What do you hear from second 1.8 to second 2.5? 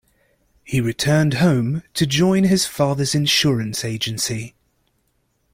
to join